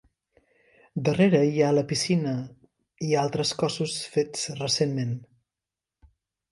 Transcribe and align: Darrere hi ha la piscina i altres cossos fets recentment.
Darrere 1.09 1.41
hi 1.49 1.61
ha 1.65 1.69
la 1.79 1.83
piscina 1.93 2.33
i 3.11 3.15
altres 3.25 3.55
cossos 3.63 4.01
fets 4.17 4.51
recentment. 4.65 5.19